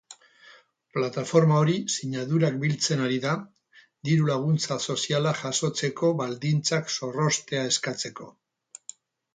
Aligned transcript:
Plataforma 0.97 1.59
hori 1.65 1.75
sinadurak 1.97 2.57
biltzen 2.63 3.03
ari 3.09 3.19
da, 3.27 3.35
diru-laguntza 4.09 4.79
sozialak 4.95 5.41
jasotzeko 5.45 6.11
baldintzak 6.25 6.93
zorroztea 6.99 7.69
eskatzeko. 7.75 8.35